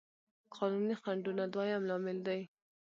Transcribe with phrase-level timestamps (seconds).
[0.55, 2.41] قانوني خنډونه دويم لامل دی.